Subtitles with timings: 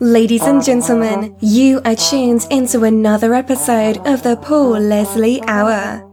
[0.00, 6.04] Ladies and gentlemen, you are tuned into another episode of the Paul Leslie Hour.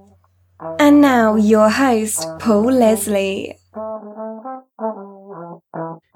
[0.78, 3.58] And now, your host, Paul Leslie.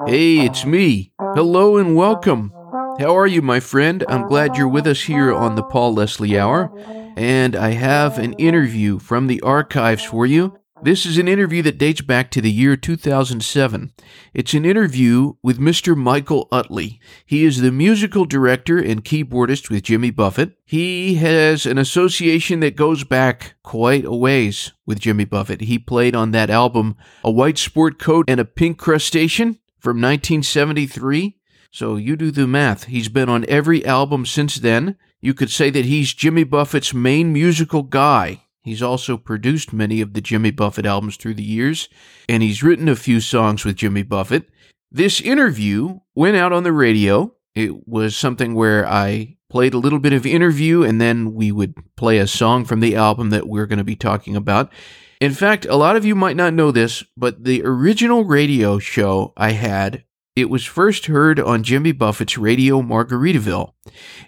[0.05, 1.13] Hey, it's me.
[1.19, 2.51] Hello and welcome.
[2.99, 4.03] How are you, my friend?
[4.07, 6.71] I'm glad you're with us here on the Paul Leslie Hour.
[7.17, 10.60] And I have an interview from the archives for you.
[10.83, 13.93] This is an interview that dates back to the year 2007.
[14.33, 15.95] It's an interview with Mr.
[15.95, 16.99] Michael Utley.
[17.23, 20.57] He is the musical director and keyboardist with Jimmy Buffett.
[20.65, 25.61] He has an association that goes back quite a ways with Jimmy Buffett.
[25.61, 31.37] He played on that album, A White Sport Coat and a Pink Crustacean from 1973.
[31.69, 32.85] So you do the math.
[32.85, 34.97] He's been on every album since then.
[35.19, 38.41] You could say that he's Jimmy Buffett's main musical guy.
[38.63, 41.89] He's also produced many of the Jimmy Buffett albums through the years,
[42.29, 44.49] and he's written a few songs with Jimmy Buffett.
[44.91, 47.33] This interview went out on the radio.
[47.55, 51.75] It was something where I played a little bit of interview and then we would
[51.97, 54.71] play a song from the album that we're going to be talking about.
[55.19, 59.33] In fact, a lot of you might not know this, but the original radio show
[59.35, 63.73] I had, it was first heard on Jimmy Buffett's Radio Margaritaville.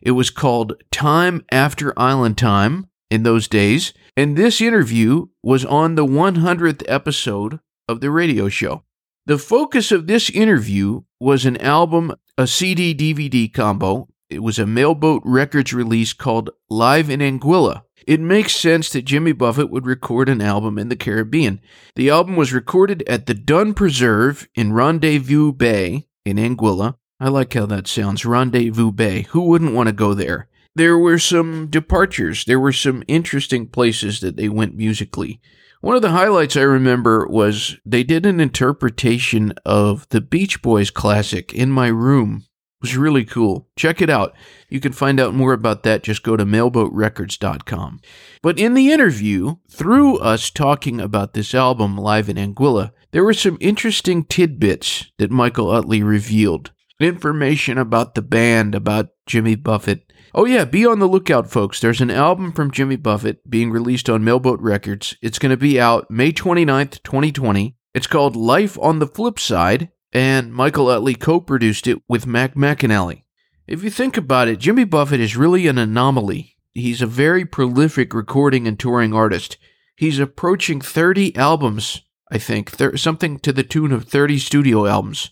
[0.01, 5.95] It was called Time After Island Time in those days, and this interview was on
[5.95, 8.83] the 100th episode of the radio show.
[9.25, 14.09] The focus of this interview was an album, a CD DVD combo.
[14.29, 17.83] It was a Mailboat Records release called Live in Anguilla.
[18.05, 21.61] It makes sense that Jimmy Buffett would record an album in the Caribbean.
[21.95, 26.95] The album was recorded at the Dune Preserve in Rendezvous Bay in Anguilla.
[27.19, 29.21] I like how that sounds, Rendezvous Bay.
[29.29, 30.49] Who wouldn't want to go there?
[30.75, 32.45] There were some departures.
[32.45, 35.39] There were some interesting places that they went musically.
[35.81, 40.89] One of the highlights I remember was they did an interpretation of the Beach Boys
[40.89, 42.45] classic In My Room.
[42.45, 43.67] It was really cool.
[43.75, 44.33] Check it out.
[44.69, 46.03] You can find out more about that.
[46.03, 47.99] Just go to mailboatrecords.com.
[48.41, 53.33] But in the interview, through us talking about this album live in Anguilla, there were
[53.33, 56.71] some interesting tidbits that Michael Utley revealed.
[56.99, 60.02] Information about the band, about Jimmy Buffett,
[60.35, 61.79] Oh, yeah, be on the lookout, folks.
[61.79, 65.15] There's an album from Jimmy Buffett being released on Mailboat Records.
[65.21, 67.77] It's going to be out May 29th, 2020.
[67.93, 72.55] It's called Life on the Flip Side, and Michael Utley co produced it with Mac
[72.55, 73.25] McAnally.
[73.67, 76.57] If you think about it, Jimmy Buffett is really an anomaly.
[76.73, 79.59] He's a very prolific recording and touring artist.
[79.95, 82.01] He's approaching 30 albums,
[82.31, 85.29] I think, something to the tune of 30 studio albums.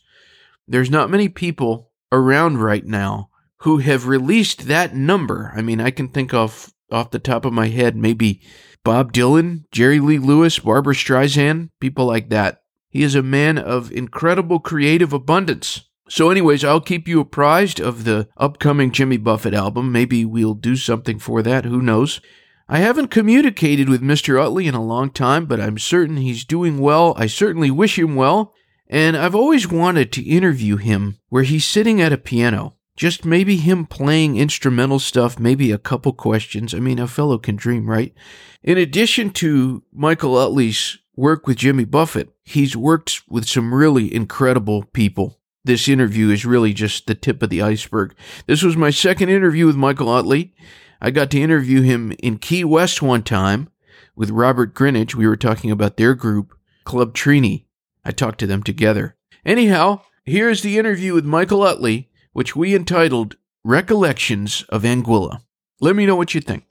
[0.67, 3.30] There's not many people around right now
[3.61, 5.51] who have released that number.
[5.55, 8.41] I mean, I can think off off the top of my head maybe
[8.83, 12.61] Bob Dylan, Jerry Lee Lewis, Barbra Streisand, people like that.
[12.89, 15.87] He is a man of incredible creative abundance.
[16.09, 19.93] So, anyways, I'll keep you apprised of the upcoming Jimmy Buffett album.
[19.93, 21.63] Maybe we'll do something for that.
[21.63, 22.19] Who knows?
[22.67, 24.41] I haven't communicated with Mr.
[24.43, 27.13] Utley in a long time, but I'm certain he's doing well.
[27.15, 28.53] I certainly wish him well.
[28.89, 32.75] And I've always wanted to interview him where he's sitting at a piano.
[33.01, 36.71] Just maybe him playing instrumental stuff, maybe a couple questions.
[36.71, 38.13] I mean, a fellow can dream, right?
[38.61, 44.83] In addition to Michael Utley's work with Jimmy Buffett, he's worked with some really incredible
[44.83, 45.39] people.
[45.63, 48.13] This interview is really just the tip of the iceberg.
[48.45, 50.53] This was my second interview with Michael Utley.
[51.01, 53.71] I got to interview him in Key West one time
[54.15, 55.15] with Robert Greenidge.
[55.15, 57.65] We were talking about their group, Club Trini.
[58.05, 59.15] I talked to them together.
[59.43, 65.41] Anyhow, here's the interview with Michael Utley which we entitled Recollections of Anguilla.
[65.79, 66.65] Let me know what you think.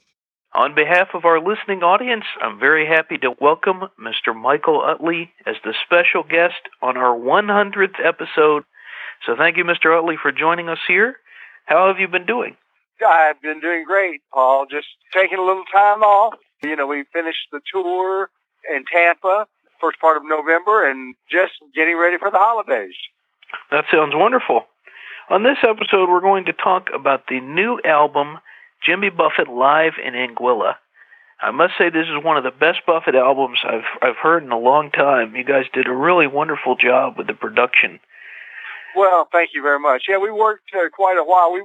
[0.52, 4.34] On behalf of our listening audience, I'm very happy to welcome Mr.
[4.34, 8.64] Michael Utley as the special guest on our 100th episode.
[9.24, 9.96] So thank you, Mr.
[9.96, 11.16] Utley, for joining us here.
[11.66, 12.56] How have you been doing?
[13.06, 14.66] I've been doing great, Paul.
[14.70, 16.34] Just taking a little time off.
[16.62, 18.30] You know, we finished the tour
[18.74, 19.46] in Tampa
[19.80, 22.94] first part of November and just getting ready for the holidays.
[23.70, 24.66] That sounds wonderful.
[25.30, 28.38] On this episode, we're going to talk about the new album,
[28.84, 30.74] Jimmy Buffett Live in Anguilla.
[31.40, 34.50] I must say this is one of the best Buffett albums I've I've heard in
[34.50, 35.36] a long time.
[35.36, 38.00] You guys did a really wonderful job with the production.
[38.96, 40.06] Well, thank you very much.
[40.08, 41.52] Yeah, we worked uh, quite a while.
[41.52, 41.62] We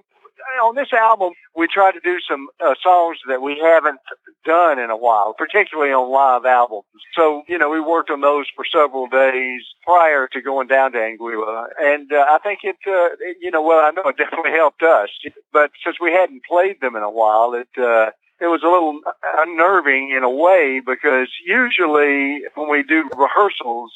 [0.64, 4.00] on this album, we tried to do some uh, songs that we haven't
[4.46, 6.86] done in a while, particularly on live albums.
[7.16, 10.98] So, you know, we worked on those for several days prior to going down to
[10.98, 11.68] Anguilla.
[11.80, 14.84] And uh, I think it, uh, it, you know, well, I know it definitely helped
[14.84, 15.10] us.
[15.52, 18.12] But since we hadn't played them in a while, it, uh,
[18.46, 23.92] it was a little unnerving in a way because usually when we do rehearsals,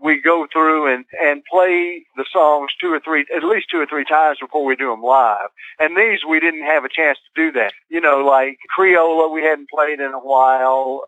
[0.00, 3.86] we go through and, and play the songs two or three, at least two or
[3.86, 5.50] three times before we do them live.
[5.78, 7.72] And these we didn't have a chance to do that.
[7.88, 11.04] You know, like Creola we hadn't played in a while.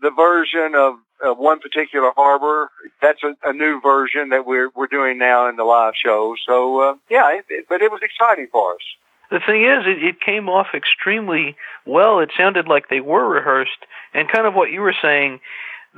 [0.00, 0.94] The version of
[1.26, 2.70] uh, one particular harbor.
[3.02, 6.36] That's a, a, new version that we're we're doing now in the live show.
[6.46, 8.82] So uh, yeah, it, it, but it was exciting for us.
[9.30, 12.20] The thing is, it, it came off extremely well.
[12.20, 13.84] It sounded like they were rehearsed,
[14.14, 15.40] and kind of what you were saying.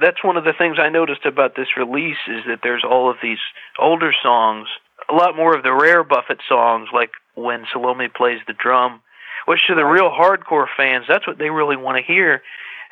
[0.01, 3.17] That's one of the things I noticed about this release is that there's all of
[3.23, 3.39] these
[3.79, 4.69] older songs,
[5.09, 9.01] a lot more of the rare Buffett songs, like when Salome plays the drum,
[9.47, 12.43] which to the real hardcore fans, that's what they really want to hear.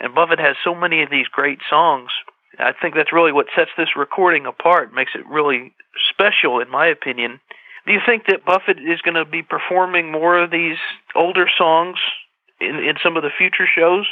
[0.00, 2.10] And Buffett has so many of these great songs.
[2.58, 5.74] I think that's really what sets this recording apart, makes it really
[6.10, 7.40] special, in my opinion.
[7.86, 10.76] Do you think that Buffett is going to be performing more of these
[11.14, 11.98] older songs
[12.60, 14.06] in, in some of the future shows?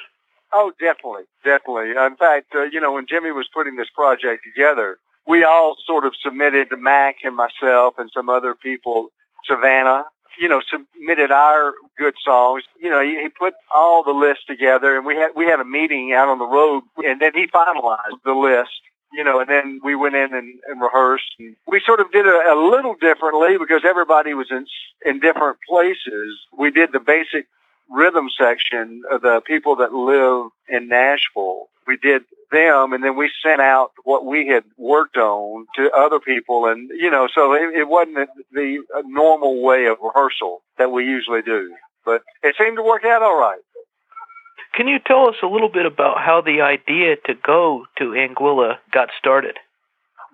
[0.53, 1.91] Oh, definitely, definitely.
[1.91, 6.05] In fact, uh, you know, when Jimmy was putting this project together, we all sort
[6.05, 9.09] of submitted to Mac and myself and some other people,
[9.45, 10.05] Savannah,
[10.39, 12.63] you know, submitted our good songs.
[12.81, 15.65] You know, he, he put all the list together, and we had we had a
[15.65, 18.71] meeting out on the road, and then he finalized the list.
[19.15, 21.35] You know, and then we went in and, and rehearsed.
[21.39, 24.67] And we sort of did it a, little differently because everybody was in
[25.05, 26.39] in different places.
[26.57, 27.47] We did the basic
[27.91, 31.69] rhythm section of the people that live in Nashville.
[31.87, 32.23] We did
[32.55, 36.91] them and then we sent out what we had worked on to other people and
[36.95, 41.75] you know so it, it wasn't the normal way of rehearsal that we usually do
[42.05, 43.61] but it seemed to work out all right
[44.77, 48.79] can you tell us a little bit about how the idea to go to anguilla
[48.93, 49.59] got started?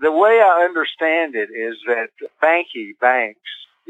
[0.00, 2.08] The way i understand it is that
[2.42, 3.36] Bankie Banx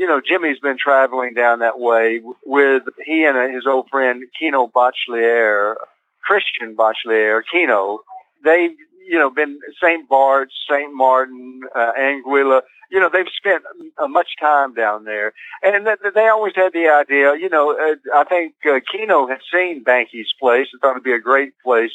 [0.01, 4.67] you know, Jimmy's been traveling down that way with he and his old friend Kino
[4.67, 5.75] Bachelier,
[6.23, 8.01] Christian Bachelier, Kino,
[8.43, 8.75] they've,
[9.11, 10.09] you know, been St.
[10.09, 10.95] Bart's, St.
[10.95, 12.63] Martin, uh, Anguilla.
[12.93, 13.65] You know, they've spent
[13.99, 15.33] uh, much time down there.
[15.65, 19.41] And th- they always had the idea, you know, uh, I think uh, Kino had
[19.53, 21.93] seen Bankie's place and thought it'd be a great place.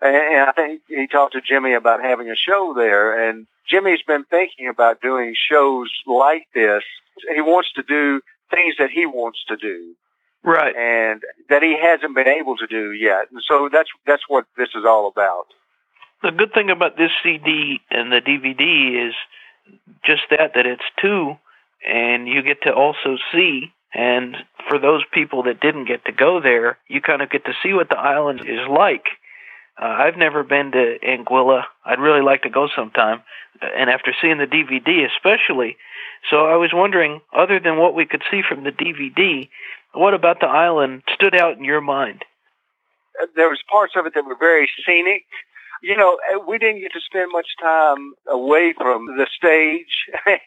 [0.00, 3.28] And, and I think he talked to Jimmy about having a show there.
[3.28, 6.84] And Jimmy's been thinking about doing shows like this.
[7.34, 8.20] He wants to do
[8.54, 9.96] things that he wants to do
[10.44, 14.44] right and that he hasn't been able to do yet and so that's that's what
[14.58, 15.46] this is all about
[16.22, 19.14] the good thing about this CD and the DVD is
[20.04, 21.36] just that that it's two
[21.86, 24.36] and you get to also see and
[24.68, 27.72] for those people that didn't get to go there you kind of get to see
[27.72, 29.06] what the island is like
[29.80, 31.64] uh, I've never been to Anguilla.
[31.84, 33.22] I'd really like to go sometime.
[33.60, 35.76] And after seeing the DVD, especially,
[36.30, 39.48] so I was wondering, other than what we could see from the DVD,
[39.92, 42.24] what about the island stood out in your mind?
[43.36, 45.24] There was parts of it that were very scenic
[45.84, 50.06] you know, uh, we didn't get to spend much time away from the stage.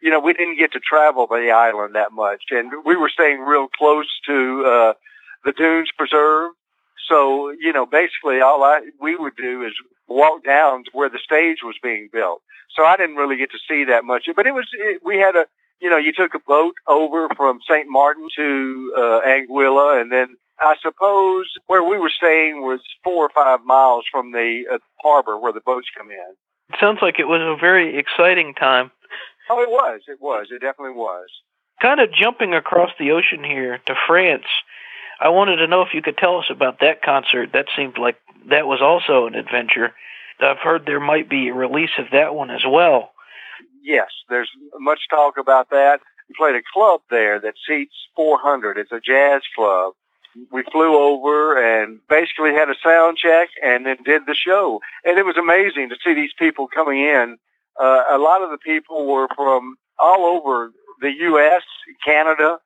[0.00, 3.40] you know, we didn't get to travel the island that much, and we were staying
[3.40, 4.92] real close to uh,
[5.44, 6.52] the Dunes Preserve.
[7.08, 9.72] So, you know, basically all I we would do is
[10.06, 12.42] walk down to where the stage was being built.
[12.76, 15.34] So I didn't really get to see that much, but it was it, we had
[15.34, 15.46] a
[15.80, 17.86] you know, you took a boat over from St.
[17.88, 23.30] Martin to uh, Anguilla, and then I suppose where we were staying was four or
[23.34, 26.34] five miles from the uh, harbor where the boats come in.
[26.72, 28.90] It sounds like it was a very exciting time.
[29.50, 30.00] Oh, it was.
[30.08, 30.48] It was.
[30.50, 31.28] It definitely was.
[31.80, 34.46] Kind of jumping across the ocean here to France.
[35.20, 37.50] I wanted to know if you could tell us about that concert.
[37.52, 38.16] That seemed like
[38.48, 39.92] that was also an adventure.
[40.40, 43.10] I've heard there might be a release of that one as well.
[43.86, 44.50] Yes, there's
[44.80, 46.00] much talk about that.
[46.28, 48.78] We played a club there that seats 400.
[48.78, 49.92] It's a jazz club
[50.50, 54.80] we flew over and basically had a sound check and then did the show.
[55.04, 57.38] And it was amazing to see these people coming in.
[57.80, 61.62] Uh, a lot of the people were from all over the U.S.,
[62.04, 62.58] Canada.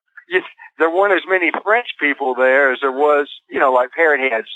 [0.78, 4.48] There weren't as many French people there as there was, you know, like Parrot Heads.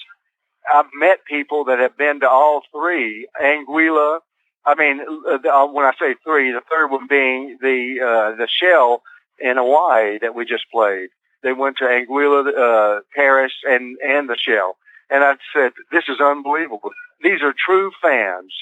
[0.73, 4.21] I've met people that have been to all three, Anguilla.
[4.67, 9.03] I mean, uh, when I say three, the third one being the uh, the shell
[9.39, 11.11] in Hawaii that we just played.
[11.43, 14.77] They went to Anguilla, uh, Paris, and and the Shell.
[15.11, 16.91] And I said, "This is unbelievable.
[17.23, 18.55] These are true fans."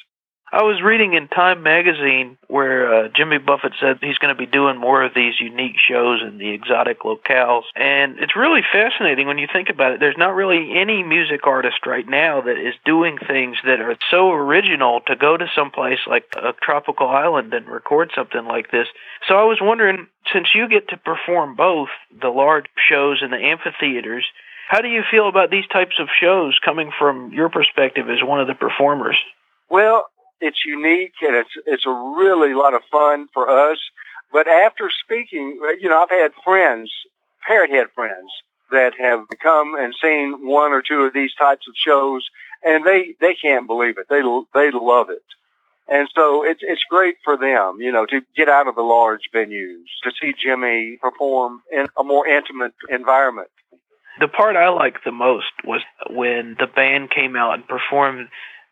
[0.54, 4.44] I was reading in Time magazine where uh, Jimmy Buffett said he's going to be
[4.44, 7.62] doing more of these unique shows in the exotic locales.
[7.74, 10.00] And it's really fascinating when you think about it.
[10.00, 14.30] There's not really any music artist right now that is doing things that are so
[14.30, 18.88] original to go to some place like a tropical island and record something like this.
[19.26, 21.88] So I was wondering, since you get to perform both
[22.20, 24.26] the large shows and the amphitheaters,
[24.68, 28.40] How do you feel about these types of shows coming from your perspective as one
[28.40, 29.18] of the performers?
[29.68, 30.06] Well,
[30.42, 33.78] it's unique and it's it's a really lot of fun for us.
[34.32, 36.90] But after speaking, you know, I've had friends,
[37.46, 38.30] parrot head friends,
[38.72, 42.28] that have come and seen one or two of these types of shows,
[42.64, 44.06] and they they can't believe it.
[44.10, 44.22] They
[44.54, 45.22] they love it.
[45.88, 49.28] And so it's it's great for them, you know, to get out of the large
[49.34, 53.48] venues, to see Jimmy perform in a more intimate environment.
[54.20, 55.80] The part I liked the most was
[56.10, 58.28] when the band came out and performed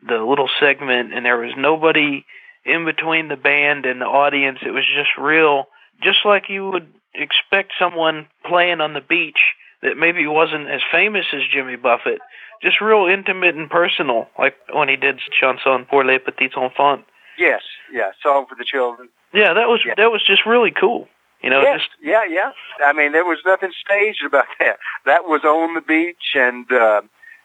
[0.07, 2.25] the little segment, and there was nobody
[2.65, 4.59] in between the band and the audience.
[4.65, 5.67] It was just real,
[6.03, 11.27] just like you would expect someone playing on the beach that maybe wasn't as famous
[11.33, 12.21] as Jimmy Buffett,
[12.63, 17.05] just real intimate and personal, like when he did chanson pour les petits enfants.
[17.39, 19.09] Yes, yeah, song for the children.
[19.33, 19.95] Yeah, that was yeah.
[19.97, 21.09] that was just really cool.
[21.43, 22.51] You know, yes, just yeah, yeah.
[22.85, 24.77] I mean, there was nothing staged about that.
[25.07, 27.01] That was on the beach, and uh,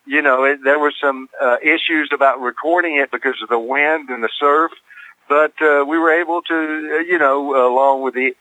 [0.05, 4.09] you know, it, there were some uh, issues about recording it because of the wind
[4.09, 4.71] and the surf,
[5.27, 8.35] but uh, we were able to, uh, you know, along with the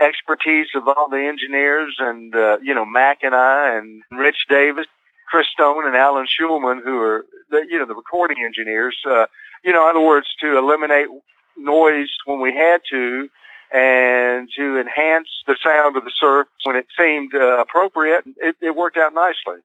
[0.00, 4.86] expertise of all the engineers and uh, you know Mac and I and Rich Davis,
[5.28, 8.96] Chris Stone, and Alan Schulman, who are the you know the recording engineers.
[9.06, 9.26] Uh,
[9.64, 11.08] you know, in other words, to eliminate
[11.56, 13.28] noise when we had to
[13.72, 18.24] and to enhance the sound of the surf when it seemed uh, appropriate.
[18.36, 19.60] It, it worked out nicely.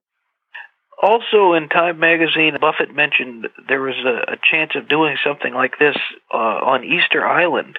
[1.00, 5.78] Also, in Time magazine, Buffett mentioned there was a, a chance of doing something like
[5.78, 5.96] this
[6.32, 7.78] uh, on Easter Island.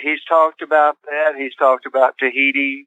[0.00, 1.34] He's talked about that.
[1.36, 2.86] He's talked about Tahiti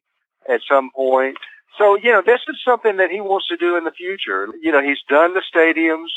[0.49, 1.37] at some point.
[1.77, 4.47] So, you know, this is something that he wants to do in the future.
[4.61, 6.07] You know, he's done the stadiums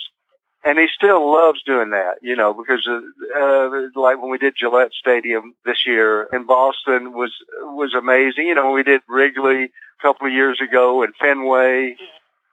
[0.65, 3.01] and he still loves doing that, you know, because uh,
[3.37, 8.47] uh, like when we did Gillette Stadium this year in Boston was was amazing.
[8.47, 11.97] You know, we did Wrigley a couple of years ago and Fenway.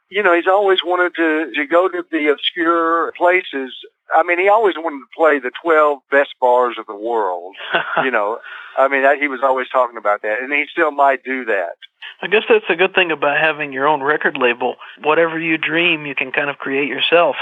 [0.10, 3.74] You know, he's always wanted to to go to the obscure places.
[4.16, 7.56] I mean, he always wanted to play the 12 best bars of the world.
[8.04, 8.38] you know,
[8.78, 11.76] I mean, he was always talking about that, and he still might do that.
[12.22, 14.76] I guess that's a good thing about having your own record label.
[15.04, 17.36] Whatever you dream, you can kind of create yourself.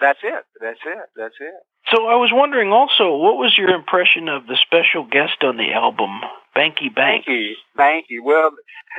[0.00, 0.44] That's it.
[0.60, 1.04] That's it.
[1.16, 1.54] That's it.
[1.92, 5.72] So I was wondering also, what was your impression of the special guest on the
[5.72, 6.20] album,
[6.56, 7.24] Bankie Bank?
[7.26, 8.22] Bankie, Bankie.
[8.22, 8.50] Well,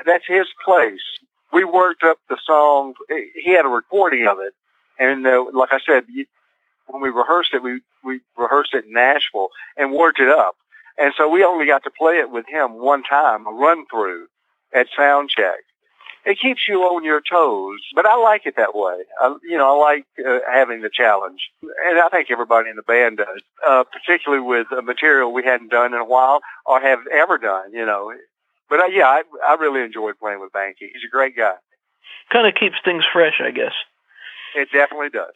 [0.05, 1.03] that's his place.
[1.51, 2.93] We worked up the song.
[3.09, 4.53] He had a recording of it,
[4.99, 6.05] and uh, like I said,
[6.87, 10.55] when we rehearsed it, we we rehearsed it in Nashville and worked it up.
[10.97, 14.27] And so we only got to play it with him one time, a run through
[14.73, 15.59] at sound check
[16.25, 17.79] it keeps you on your toes.
[17.95, 19.03] But I like it that way.
[19.19, 22.83] I, you know, I like uh, having the challenge, and I think everybody in the
[22.83, 26.99] band does, uh, particularly with a material we hadn't done in a while or have
[27.11, 27.73] ever done.
[27.73, 28.13] You know,
[28.69, 30.91] but uh, yeah, I, I really enjoyed playing with Bankie.
[30.93, 31.55] He's a great guy.
[32.31, 33.73] Kind of keeps things fresh, I guess.
[34.55, 35.33] It definitely does.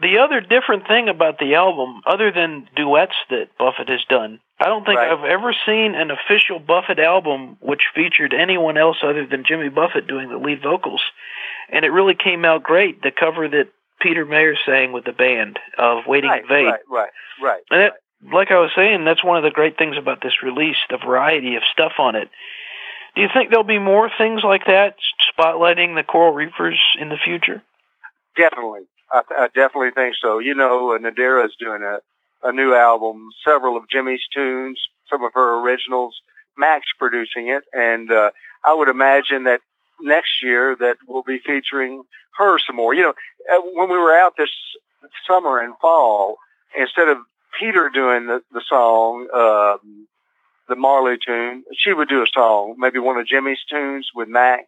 [0.00, 4.64] The other different thing about the album, other than duets that Buffett has done, I
[4.64, 5.12] don't think right.
[5.12, 10.06] I've ever seen an official Buffett album which featured anyone else other than Jimmy Buffett
[10.06, 11.02] doing the lead vocals.
[11.68, 13.02] And it really came out great.
[13.02, 13.68] The cover that
[14.00, 16.66] Peter Mayer sang with the band of Waiting right, in Vain.
[16.66, 17.10] Right, right,
[17.42, 17.62] right.
[17.70, 17.92] And it,
[18.32, 21.56] like I was saying, that's one of the great things about this release, the variety
[21.56, 22.28] of stuff on it.
[23.14, 24.96] Do you think there'll be more things like that,
[25.38, 27.62] spotlighting the Coral Reefers in the future?
[28.36, 28.82] Definitely.
[29.12, 30.38] I, I definitely think so.
[30.38, 31.98] You know, Nadirah is doing a,
[32.42, 36.20] a new album, several of Jimmy's tunes, some of her originals.
[36.56, 38.30] Mac's producing it, and uh,
[38.64, 39.60] I would imagine that
[40.00, 42.02] next year that we'll be featuring
[42.36, 42.94] her some more.
[42.94, 43.14] You know,
[43.50, 44.50] uh, when we were out this
[45.26, 46.36] summer and fall,
[46.78, 47.18] instead of
[47.58, 50.06] Peter doing the, the song, um,
[50.72, 54.66] the Marley tune, she would do a song, maybe one of Jimmy's tunes with Mac.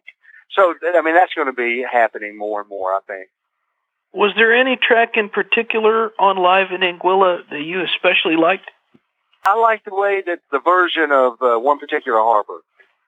[0.51, 3.29] So, I mean, that's going to be happening more and more, I think.
[4.13, 8.69] Was there any track in particular on Live in Anguilla that you especially liked?
[9.47, 12.59] I like the way that the version of uh, one particular harbor.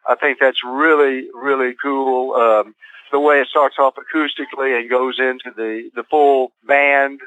[0.09, 2.33] I think that's really, really cool.
[2.33, 2.73] Um,
[3.11, 7.19] the way it starts off acoustically and goes into the, the full band.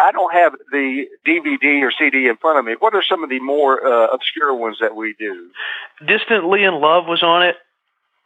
[0.00, 2.74] I don't have the DVD or CD in front of me.
[2.78, 5.50] What are some of the more uh, obscure ones that we do?
[6.06, 7.56] Distantly in Love was on it.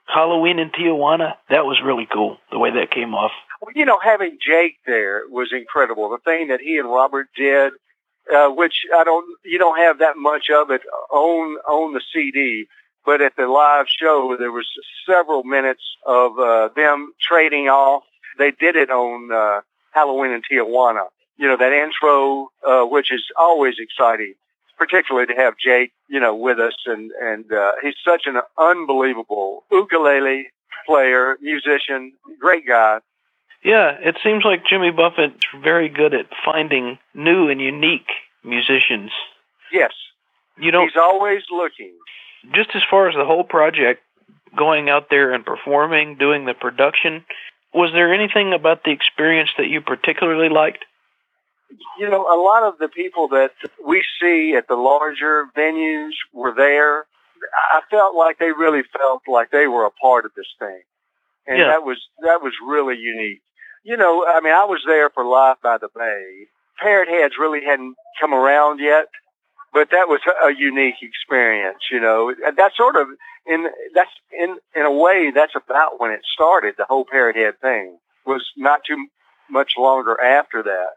[0.07, 1.35] Halloween in Tijuana.
[1.49, 3.33] That was really cool, the way that came off.
[3.61, 6.11] Well, you know, having Jake there was incredible.
[6.11, 7.73] The thing that he and Robert did,
[8.33, 12.67] uh, which I don't, you don't have that much of it on on the CD,
[13.07, 14.67] but at the live show there was
[15.07, 18.03] several minutes of uh, them trading off.
[18.39, 19.61] They did it on uh,
[19.93, 21.07] Halloween in Tijuana.
[21.43, 24.35] You know that intro, uh, which is always exciting,
[24.79, 29.65] particularly to have Jake, you know, with us, and and uh, he's such an unbelievable
[29.73, 30.53] ukulele
[30.87, 33.01] player, musician, great guy.
[33.65, 38.13] Yeah, it seems like Jimmy Buffett's very good at finding new and unique
[38.45, 39.11] musicians.
[39.73, 39.91] Yes.
[40.57, 41.91] You know, he's always looking.
[42.55, 44.01] Just as far as the whole project,
[44.57, 47.25] going out there and performing, doing the production,
[47.75, 50.85] was there anything about the experience that you particularly liked?
[51.99, 53.53] You know, a lot of the people that
[53.85, 57.07] we see at the larger venues were there.
[57.75, 60.83] I felt like they really felt like they were a part of this thing.
[61.47, 61.67] And Yeah.
[61.69, 63.43] that was that was really unique.
[63.85, 66.47] You know, I mean, I was there for Live by the Bay.
[66.79, 69.07] Parrot Heads really hadn't come around yet,
[69.73, 71.83] but that was a unique experience.
[71.91, 73.09] You know, And that's sort of
[73.47, 76.77] in that's in in a way that's about when it started.
[76.79, 79.09] The whole Parrot Head thing was not too
[79.51, 80.91] much longer after that,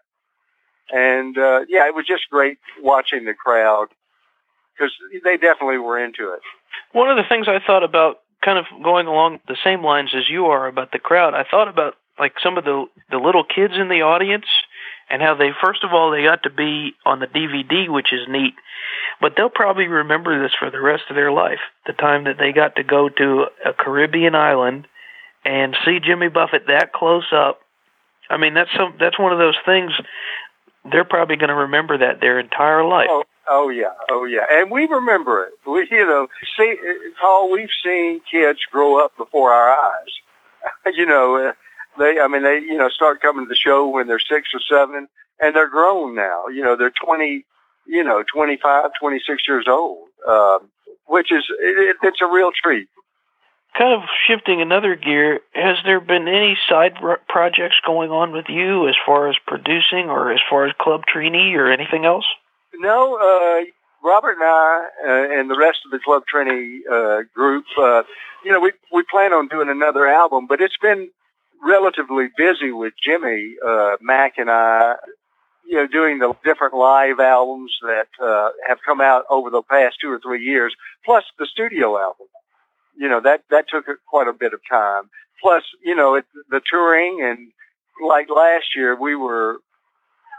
[0.91, 3.87] and uh, yeah, it was just great watching the crowd
[4.73, 4.91] because
[5.23, 6.41] they definitely were into it.
[6.91, 10.29] One of the things I thought about, kind of going along the same lines as
[10.29, 13.73] you are about the crowd, I thought about like some of the the little kids
[13.75, 14.45] in the audience
[15.09, 18.27] and how they first of all they got to be on the DVD, which is
[18.27, 18.53] neat,
[19.21, 21.59] but they'll probably remember this for the rest of their life.
[21.85, 24.87] The time that they got to go to a Caribbean island
[25.43, 27.59] and see Jimmy Buffett that close up.
[28.29, 29.91] I mean, that's some that's one of those things
[30.91, 33.07] they're probably going to remember that their entire life.
[33.09, 35.53] Oh, oh yeah, oh yeah, and we remember it.
[35.69, 36.27] We, you know,
[36.57, 36.75] see,
[37.19, 40.09] Paul, we've seen kids grow up before our eyes.
[40.95, 41.53] you know, uh,
[41.97, 44.61] they, I mean, they, you know, start coming to the show when they're six or
[44.69, 45.07] seven,
[45.39, 46.47] and they're grown now.
[46.47, 47.45] You know, they're twenty,
[47.87, 50.69] you know, twenty-five, twenty-six years old, um,
[51.07, 52.87] which is it, it's a real treat.
[53.77, 56.93] Kind of shifting another gear, has there been any side
[57.27, 61.55] projects going on with you as far as producing or as far as Club Trini
[61.55, 62.25] or anything else?
[62.75, 63.65] No, uh,
[64.03, 68.03] Robert and I uh, and the rest of the Club Trini uh, group, uh,
[68.43, 71.09] you know, we we plan on doing another album, but it's been
[71.63, 74.95] relatively busy with Jimmy, uh, Mac, and I.
[75.67, 79.95] You know, doing the different live albums that uh, have come out over the past
[79.99, 82.27] two or three years, plus the studio album.
[82.97, 85.09] You know, that that took quite a bit of time.
[85.41, 87.51] Plus, you know, it, the touring and
[88.03, 89.59] like last year, we were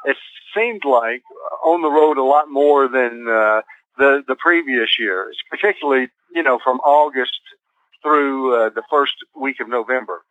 [0.05, 0.16] it
[0.55, 1.23] seemed like
[1.64, 3.62] on the road a lot more than uh,
[3.99, 7.40] the the previous years, particularly you know from August
[8.03, 10.23] through uh, the first week of November.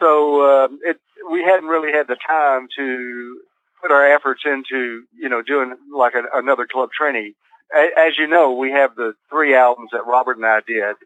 [0.00, 3.40] So uh, it we hadn't really had the time to
[3.80, 7.34] put our efforts into you know doing like a, another Club Trini.
[7.74, 10.96] A, as you know, we have the three albums that Robert and I did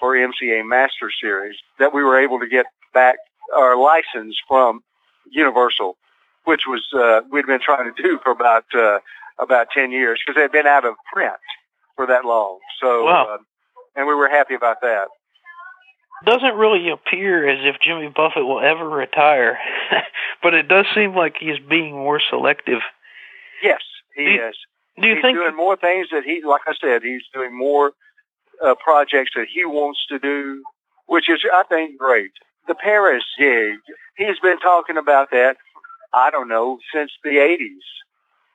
[0.00, 3.16] for MCA Master Series that we were able to get back
[3.54, 4.82] our license from
[5.30, 5.96] Universal
[6.44, 8.98] which was uh, we'd been trying to do for about uh,
[9.38, 11.34] about ten years because they'd been out of print
[11.96, 12.58] for that long.
[12.80, 13.34] So, Wow.
[13.34, 13.38] uh,
[13.94, 15.08] and we were happy about that.
[16.24, 19.58] Doesn't really appear as if Jimmy Buffett will ever retire,
[20.42, 22.80] but it does seem like he's being more selective.
[23.62, 23.80] Yes,
[24.16, 24.56] he Do is.
[25.00, 25.36] Do you he's think?
[25.38, 27.92] doing more things that he, like I said, he's doing more
[28.64, 30.62] uh, projects that he wants to do,
[31.06, 32.32] which is, I think, great.
[32.68, 33.78] The Paris gig,
[34.16, 35.56] he's been talking about that.
[36.12, 37.84] I don't know since the '80s,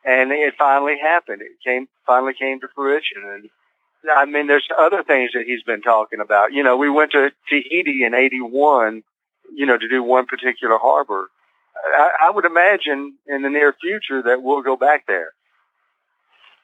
[0.03, 1.41] and it finally happened.
[1.41, 3.49] It came finally came to fruition, and
[4.13, 6.53] I mean, there's other things that he's been talking about.
[6.53, 9.03] You know, we went to Tahiti in '81,
[9.53, 11.29] you know, to do one particular harbor.
[11.75, 15.33] I, I would imagine in the near future that we'll go back there.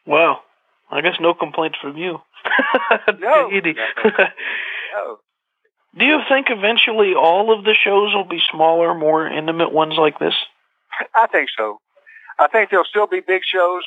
[0.06, 0.42] Wow,
[0.92, 2.20] I guess no complaints from you.
[3.20, 3.50] No.
[4.94, 5.20] Oh,
[5.98, 10.20] Do you think eventually all of the shows will be smaller, more intimate ones like
[10.20, 10.34] this?
[11.16, 11.80] I think so.
[12.40, 13.84] I think there'll still be big shows.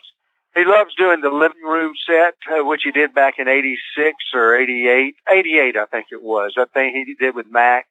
[0.55, 4.57] He loves doing the living room set, uh, which he did back in '86 or
[4.57, 5.15] '88.
[5.31, 6.55] '88, I think it was.
[6.57, 7.87] I think he did with Mac.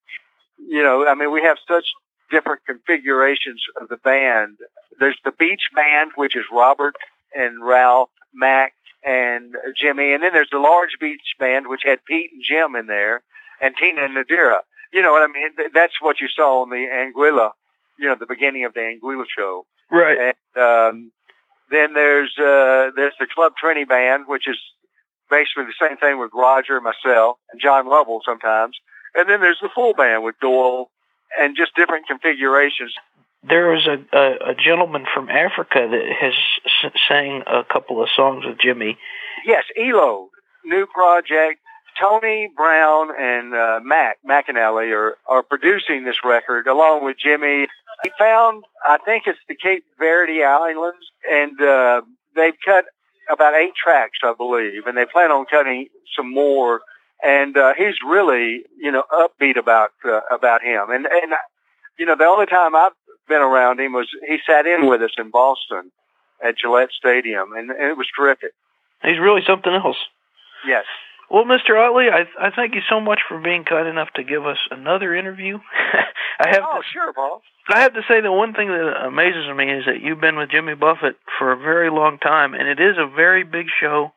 [0.57, 1.85] You know, I mean, we have such
[2.31, 4.57] different configurations of the band.
[4.99, 6.95] There's the beach band, which is Robert
[7.35, 8.73] and Ralph, Mac,
[9.05, 12.87] and Jimmy, and then there's the large beach band, which had Pete and Jim in
[12.87, 13.21] there,
[13.61, 14.61] and Tina and Nadirah.
[14.91, 15.49] You know what I mean?
[15.73, 17.51] That's what you saw on the Anguilla,
[17.97, 19.65] you know, the beginning of the Anguilla show.
[19.91, 20.35] Right.
[20.55, 21.11] And um,
[21.71, 24.57] then there's uh, there's the Club Trini band, which is
[25.29, 28.77] basically the same thing with Roger, and myself, and John Lovell sometimes.
[29.15, 30.89] And then there's the full band with Doyle
[31.37, 32.93] and just different configurations.
[33.47, 36.33] There was a, a, a gentleman from Africa that has
[36.83, 38.97] s- sang a couple of songs with Jimmy.
[39.45, 40.29] Yes, Ilo,
[40.65, 41.59] new project.
[41.99, 47.67] Tony Brown and uh, Mac McAnally are, are producing this record along with Jimmy.
[48.03, 52.01] He found, I think it's the Cape Verde Islands, and uh,
[52.35, 52.85] they've cut
[53.29, 56.81] about eight tracks, I believe, and they plan on cutting some more
[57.23, 60.89] and uh, he's really you know upbeat about uh, about him.
[60.89, 61.33] And and
[61.97, 62.91] you know the only time I've
[63.27, 65.91] been around him was he sat in with us in Boston
[66.43, 68.51] at Gillette Stadium, and, and it was terrific.
[69.03, 69.97] He's really something else.
[70.67, 70.85] Yes.
[71.29, 71.75] Well, Mr.
[71.75, 75.15] Utley, I, I thank you so much for being kind enough to give us another
[75.15, 75.57] interview.
[76.39, 77.41] I have oh, to, sure, Paul.
[77.69, 80.51] I have to say the one thing that amazes me is that you've been with
[80.51, 84.11] Jimmy Buffett for a very long time, and it is a very big show.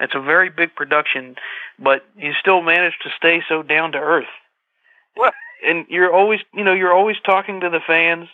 [0.00, 1.36] It's a very big production,
[1.78, 4.28] but you still manage to stay so down to earth.
[5.14, 5.34] What?
[5.66, 8.28] And you're always, you know, you're always talking to the fans.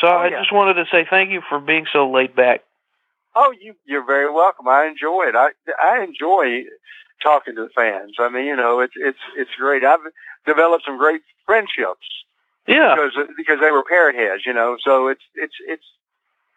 [0.00, 0.38] So Oh, I yeah.
[0.40, 2.62] just wanted to say thank you for being so laid back.
[3.34, 4.68] Oh, you you're very welcome.
[4.68, 5.34] I enjoy it.
[5.36, 5.50] I
[5.82, 6.64] I enjoy
[7.22, 8.14] talking to the fans.
[8.18, 9.84] I mean, you know, it's it's it's great.
[9.84, 10.00] I've
[10.46, 12.06] developed some great friendships
[12.66, 12.94] Yeah.
[12.94, 14.76] because because they were parrot heads, you know.
[14.84, 15.84] So it's it's it's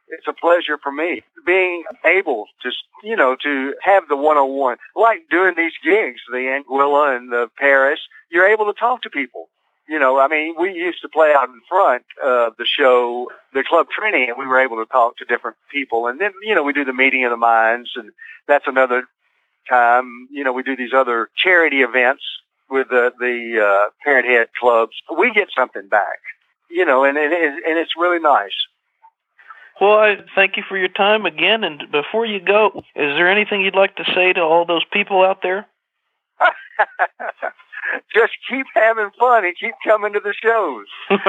[0.09, 2.71] it's a pleasure for me being able to
[3.03, 7.31] you know to have the one on one like doing these gigs, the Anguilla and
[7.31, 7.99] the Paris.
[8.29, 9.47] You're able to talk to people.
[9.87, 13.63] You know, I mean, we used to play out in front of the show, the
[13.63, 16.07] Club Trini, and we were able to talk to different people.
[16.07, 18.11] And then, you know, we do the meeting of the minds, and
[18.47, 19.03] that's another
[19.69, 20.27] time.
[20.29, 22.23] You know, we do these other charity events
[22.69, 24.91] with the the uh, parrot head clubs.
[25.17, 26.19] We get something back,
[26.69, 28.55] you know, and it is, and it's really nice.
[29.79, 31.63] Well, I thank you for your time again.
[31.63, 35.23] And before you go, is there anything you'd like to say to all those people
[35.23, 35.67] out there?
[38.13, 40.85] just keep having fun and keep coming to the shows.
[41.09, 41.19] and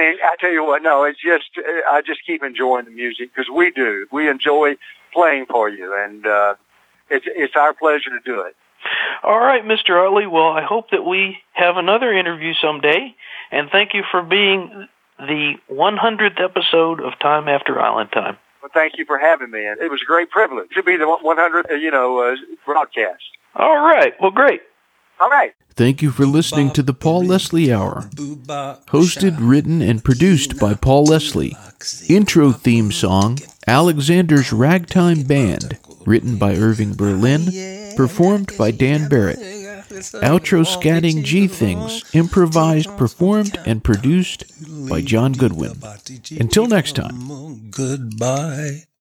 [0.00, 1.50] it, I tell you what, no, it's just
[1.90, 4.06] I just keep enjoying the music because we do.
[4.10, 4.76] We enjoy
[5.12, 6.54] playing for you, and uh,
[7.08, 8.56] it's it's our pleasure to do it.
[9.22, 10.06] All right, Mr.
[10.06, 10.26] Utley.
[10.26, 13.14] Well, I hope that we have another interview someday.
[13.50, 18.38] And thank you for being the 100th episode of Time After Island Time.
[18.62, 21.04] Well, thank you for having me, and it was a great privilege to be the
[21.04, 23.22] 100th, uh, you know, uh, broadcast.
[23.54, 24.14] All right.
[24.20, 24.62] Well, great.
[25.20, 25.52] All right.
[25.74, 28.10] Thank you for listening to the Paul Leslie Hour.
[28.88, 31.56] Hosted, written, and produced by Paul Leslie.
[32.08, 37.46] Intro theme song Alexander's Ragtime Band, written by Irving Berlin,
[37.96, 39.38] performed by Dan Barrett.
[40.22, 44.44] Outro scatting G Things, improvised, performed, and produced
[44.88, 45.80] by John Goodwin.
[46.38, 47.70] Until next time.
[47.70, 48.84] Goodbye.